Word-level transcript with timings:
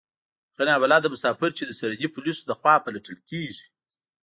هغه 0.53 0.63
نا 0.69 0.75
بلده 0.83 1.07
مسافر 1.15 1.49
چې 1.57 1.63
د 1.65 1.71
سرحدي 1.79 2.07
پوليسو 2.13 2.47
له 2.49 2.53
خوا 2.59 2.75
پلټل 2.85 3.17
کېږي. 3.29 3.65